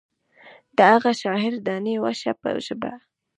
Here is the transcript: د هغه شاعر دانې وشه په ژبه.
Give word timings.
د 0.77 0.77
هغه 0.93 1.11
شاعر 1.21 1.53
دانې 1.65 1.95
وشه 2.03 2.31
په 2.41 2.49
ژبه. 2.65 2.91